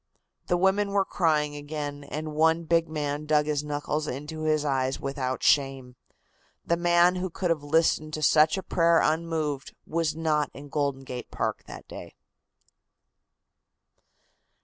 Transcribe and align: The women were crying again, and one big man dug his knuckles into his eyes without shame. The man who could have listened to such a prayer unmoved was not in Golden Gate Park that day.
The 0.47 0.57
women 0.57 0.89
were 0.93 1.05
crying 1.05 1.55
again, 1.55 2.03
and 2.05 2.33
one 2.33 2.63
big 2.63 2.89
man 2.89 3.27
dug 3.27 3.45
his 3.45 3.63
knuckles 3.63 4.07
into 4.07 4.45
his 4.45 4.65
eyes 4.65 4.99
without 4.99 5.43
shame. 5.43 5.95
The 6.65 6.75
man 6.75 7.17
who 7.17 7.29
could 7.29 7.51
have 7.51 7.61
listened 7.61 8.15
to 8.15 8.23
such 8.23 8.57
a 8.57 8.63
prayer 8.63 8.99
unmoved 8.99 9.75
was 9.85 10.15
not 10.15 10.49
in 10.55 10.69
Golden 10.69 11.03
Gate 11.03 11.29
Park 11.29 11.65
that 11.67 11.87
day. 11.87 12.15